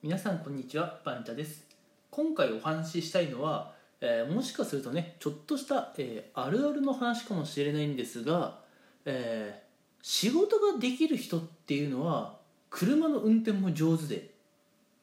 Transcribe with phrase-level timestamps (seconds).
[0.00, 1.66] 皆さんこんにちはバンチャです。
[2.12, 8.60] 今回お話ししたいのは、えーもしかするとねちょっとした、えーあるあるの話かもしれないんですが、
[9.04, 9.68] えー
[10.00, 12.36] 仕事ができる人っていうのは
[12.70, 14.30] 車の運転も上手で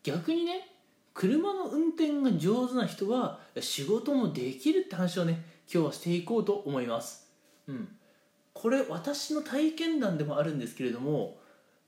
[0.01, 0.69] 逆にね
[1.13, 7.29] 車の運転が上手な人は仕事もできるって話をね今日はしていこうと思います。
[7.67, 7.89] うん。
[8.53, 11.35] これ私の体験談でもあるんですけれども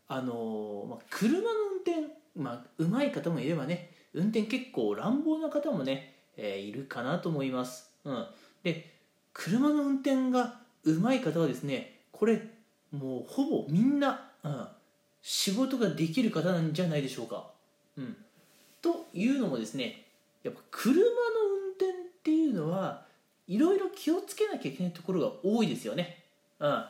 [0.09, 8.25] あのーまあ、車の運転まあ上手い方もいればね運転結構乱暴な方もね、えーいるかなと思います、うん、
[8.63, 8.93] で
[9.33, 12.41] 車の運転が上手い方はですねこれ
[12.91, 14.67] もうほぼみんな、うん、
[15.21, 17.49] 仕事ができる方なんじゃないでしょうか、
[17.97, 18.15] うん、
[18.81, 20.05] というのもですね
[20.43, 23.05] やっぱ車の運転っていうのは
[23.47, 26.23] いろいろ気をつけなきゃいけないところが多いですよね、
[26.59, 26.85] うん。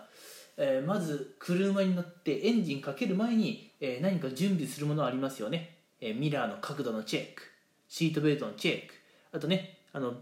[0.58, 7.44] えーまず車に乗ってエンジンかける前に、えー何か準備するものありますよね、えーミラーの角度のチェック。
[7.88, 8.94] シートベルトのチェック。
[9.32, 10.14] あとねあの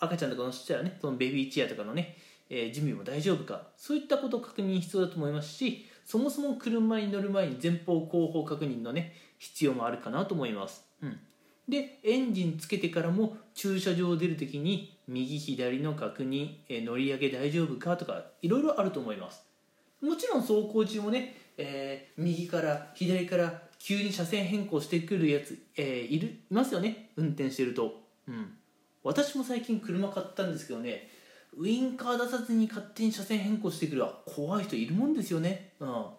[0.00, 2.16] 赤ちゃんとか乗せたらねそのベビーチェアとかのね、
[2.50, 3.68] えー準備も大丈夫か。
[3.76, 11.20] そういったことを確認必要だと思いますしそもそも車に乗る前に前方後方確認のね必要もあるかなと思います、うん、
[11.68, 19.44] でエンジンつけてからも駐車場を出るときに右左の確認、え乗り上げ大丈夫かとかいろいろあると思います。
[20.02, 26.28] もちろん走行中もね、えー右から左から急に車線変更してくるやつ、えーいる？
[26.28, 27.10] いますよね？
[27.16, 28.52] 運転してると、うん、
[29.04, 31.10] 私も最近車買ったんですけどね
[31.56, 35.88] ウインカー出さずに勝手に車線変更してくるは怖い人いるもんですよね、うん。
[35.88, 36.14] ま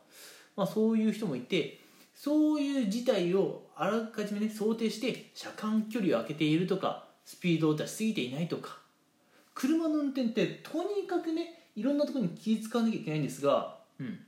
[0.57, 1.79] あ、そういう人もいて
[2.13, 8.79] そういう事態をあらかじめね想定して車間距離を空けているとかスピードを出しすぎていないとか。
[9.53, 14.19] 車の運転ってとにかくねいろんなところに気使わなきゃいけないんですが、うん、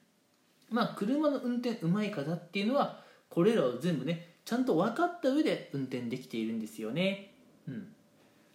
[0.72, 7.34] まあ車の運転うまい方っていうのはこれらを全部ねちゃんと分かった上で運転できているんですよね。
[7.68, 7.88] うん、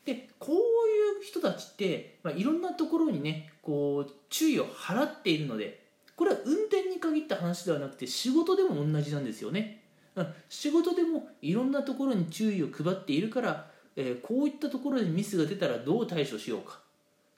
[0.05, 0.59] でこうい
[1.21, 5.85] う人たちって、まあ、いろんなところにねこう注意を払っているので
[6.17, 9.83] これは運転に限った話ではなくて仕事でも同じなんですよね。
[10.17, 16.81] うん仕事でもいろんなところに注意を配っているから、えーこういったところでミスが出たらどう対処しようか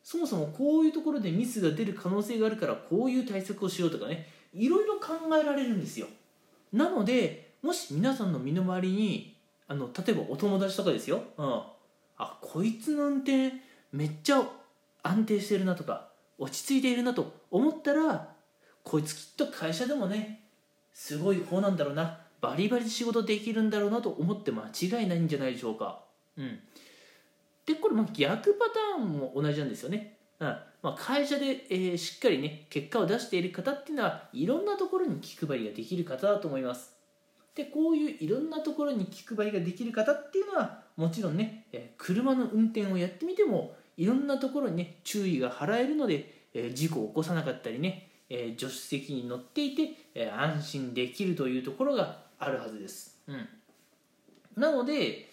[0.03, 6.07] そもそもこういうところでミスが出る可能性があるからこういう対策をしようとかねいろいろ考えられるんですよ。
[6.73, 9.37] なのでもし皆さんの身の回りに
[9.67, 11.63] あの例えばお友達とかですよ、うん、
[12.19, 13.53] あこいつの運転
[13.93, 14.43] めっちゃ
[15.03, 18.29] 安定してるなとか落ち着いているなと思ったら
[18.85, 20.45] こいつきっと会社でもね
[20.93, 22.21] すごい方なんだろうな。
[22.41, 26.05] バリバリ仕事できるんだろうなと思って間違いないんじゃないでしょうか。
[26.37, 26.61] うん。
[27.67, 30.57] でこれま逆パターンも同じなんですよね、うん。
[30.83, 36.95] まあ、会社で、えーしっかりね結果を出している方っていうのはいろんなところに気配りができる方だと思います。
[37.55, 53.49] でこういういろんなところに気配りができる方っていうのはもちろんね、えー車の運転をやってみてもいろんなところにね注意が払えるので、えー事故を起こさなかったりね、えー助手席に乗っていて、えー安心できるというところがあるはずです、うん、
[54.57, 55.29] なので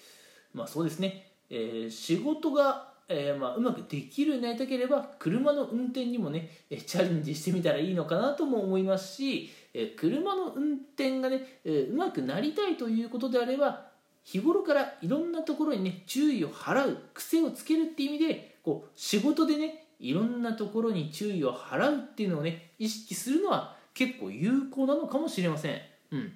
[0.56, 13.88] まあそうですね、えー仕事が、えーまあ、うまくできるようになりたければ車の運転にもねチャレンジしてみたらいいのかなとも思いますし、え車の運転がね、えうまくなりたいということであれば
[14.24, 25.80] 日頃からいろんなところにね注意を払う癖をつけるっていう意味でこう仕事でねいろんなところに注意を払うっていうのをね意識するのは結構有効なのかもしれません。
[26.12, 26.34] うん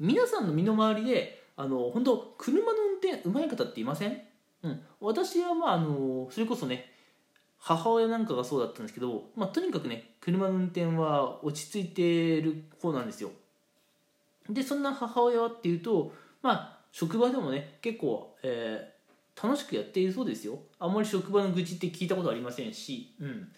[0.00, 4.18] 皆さんの身の回りであの本当車の運転うまい方っていません、
[4.62, 6.92] うん、私はまああのそれこそね
[7.58, 13.30] 母親なんかがそうだったんですけど、まあ、とにかくね車の運転は落ち着いてる方なんですよ。
[14.48, 16.12] でそんな母親はっていうと
[16.42, 19.00] まあ職場でもね結構、えー
[19.42, 20.58] 楽しくやっているそうですよ。
[20.78, 23.48] あんまり職場の愚痴って聞いたことありませんし、うん、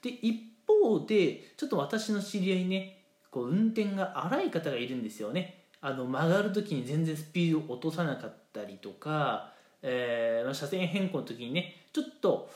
[0.00, 2.98] で一方でちょっと私の知り合いにね
[3.32, 5.64] こう運転が荒い方がいるんですよね。
[5.80, 9.52] あの曲がる時に全然スピードを落とさなかったりとか、
[9.86, 12.50] えー車線変更の時にねちょっと、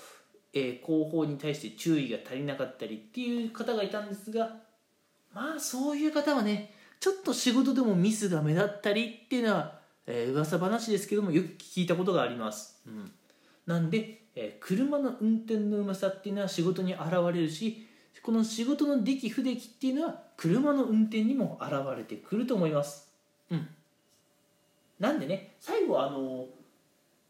[0.53, 4.57] えー後方に対して注意が足りなかったりっていう方がいたんですが
[5.35, 13.13] まあそういう方はねちょっと仕事でもミスが目立ったりっていうのは、えー噂話ですけどもよく聞いたことがあります、うん、
[13.67, 17.03] なんで、えー車の運転のうまさっていうのは仕事に現
[17.33, 17.87] れるし
[18.23, 23.11] この仕事の出来不出来っていうのは車の運転にも現れてくると思います。
[23.51, 23.67] うん。
[24.99, 26.47] なんでね最後はあの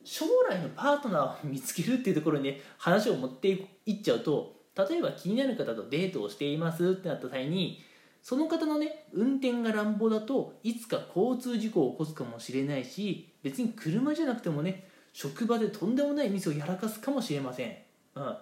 [0.08, 3.48] 将来のパートナーを見つけるっていうところにね話を持って
[3.84, 7.84] いっちゃうと例えば気になる方とデートをしていますってなった際に
[8.22, 17.76] その方のね運転が乱暴だといつか交通事故を起こすかもしれないし別に車じゃなくてもね職場でとんでもないミスをやらかすかもしれません、
[18.14, 18.36] うん、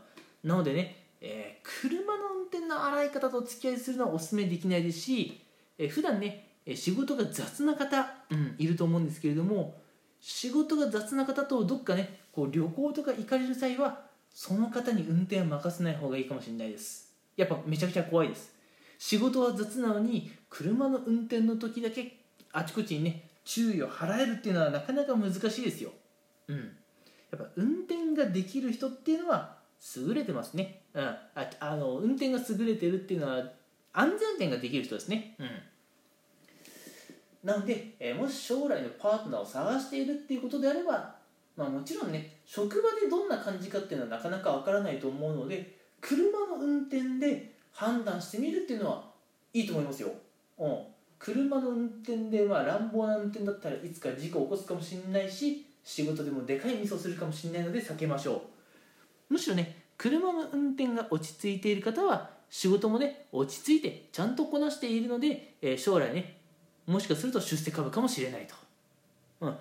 [0.45, 5.41] なのでね、えー、車の運転の荒い方と付き合いするのはお勧めできないですし、
[5.79, 6.47] えー、普段ね
[6.77, 9.75] 仕事が雑な方、うん、いると思うんですけれども
[10.29, 17.15] 仕事が雑な方とどっかねこう旅行とか行かれる際はその方に運転を任せない方がいいかもしれないです。
[17.37, 18.53] やっぱめちゃくちゃ怖いです。
[18.99, 22.17] 仕事は雑なのに車の運転の時だけ
[22.51, 25.93] あちこちにね注意を払えるっていうのはなかなか難しいですよ。
[26.49, 26.57] うん。
[26.57, 29.59] やっぱ運転ができる人っていうのは
[29.97, 31.19] 優れてますね、うん、あ
[31.61, 33.45] あの運転が優れてるっていうのは
[33.93, 35.37] 安全運転ができる人ですね。
[35.39, 35.49] うん。
[37.45, 41.15] なので、えー、もし将来のパートナーを探しているっていうことであれば、
[41.57, 49.05] まあ、もちろんね職場でどんな感じかっていうのはなかなかわからないと思うので車の運転で判断してみるっていうのは
[49.53, 50.11] いいと思いますよ、
[50.59, 50.79] うん、
[51.19, 58.43] 車の運転でまあ乱暴な運転だったらいつか事故を起こすかもしれないし仕事でもでかいミスをするかもしれないので避けましょ
[59.31, 59.35] う。
[59.35, 66.39] むしろね車の運転が落ち着いている方は仕事もね落ち着いてちゃんとこなしているので、えー、将来ね
[66.87, 68.55] もしかすると出世株かもしれないと、
[69.41, 69.57] うん、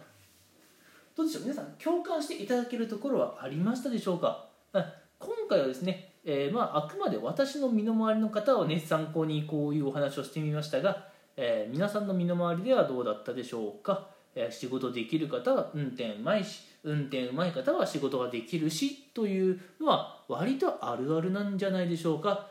[1.15, 1.43] どうでしょう？
[1.43, 4.85] 皆さん共感していただけるところはありましたでしょうか、うん、
[5.19, 14.07] 今回はですね、えー、まあ、あくまで私の身の回りの方をね参考にこういうお話をしてみましたが、えー、皆さんの身の回りではどうだったでしょうか？
[14.35, 22.47] え仕事できる方は運転うまいし運転うまい方は仕事ができるしというのは割とあるあるなんじゃないでしょうか？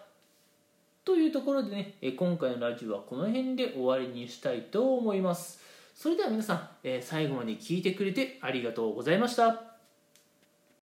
[1.04, 5.60] というところでね今回のラジオはこの辺で終わりにしたいと思います。
[5.94, 6.68] それでは皆さん
[7.02, 9.73] 最後まで聞いてくれてありがとうございました。